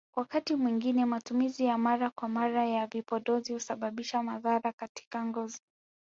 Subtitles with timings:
[0.15, 5.61] Wakati mwingine matumizi ya mara kwa mara ya vipodozi husababisha madhara katika ngozi